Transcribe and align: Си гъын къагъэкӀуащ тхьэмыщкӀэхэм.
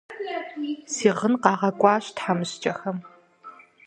Си 0.93 1.09
гъын 1.17 1.33
къагъэкӀуащ 1.43 2.05
тхьэмыщкӀэхэм. 2.15 2.97